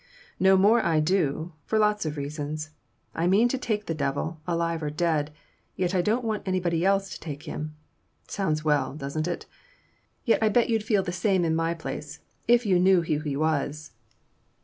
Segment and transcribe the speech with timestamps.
[0.39, 2.71] "No more I do for lots of reasons.
[3.13, 5.35] I mean to take the devil, alive or dead, and
[5.75, 7.75] yet I don't want anybody else to take him!
[8.27, 9.45] Sounds well, doesn't it?
[10.25, 13.37] Yet I bet you'd feel the same in my place if you knew who he
[13.37, 13.91] was!"